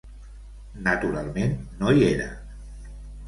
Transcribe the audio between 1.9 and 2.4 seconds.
hi era.